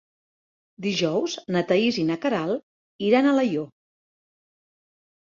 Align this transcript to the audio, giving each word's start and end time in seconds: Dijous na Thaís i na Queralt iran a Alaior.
Dijous 0.85 1.35
na 1.55 1.61
Thaís 1.71 1.99
i 2.03 2.05
na 2.07 2.17
Queralt 2.23 2.63
iran 3.09 3.27
a 3.27 3.33
Alaior. 3.33 3.69